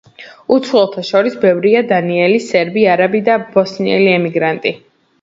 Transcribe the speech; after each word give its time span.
უცხოელთა 0.53 1.03
შორის 1.09 1.35
ბევრია 1.43 1.85
დანიელი, 1.93 2.41
სერბი, 2.49 2.89
არაბი 2.97 3.25
და 3.31 3.39
ბოსნიელი 3.55 4.13
ემიგრანტი. 4.19 4.79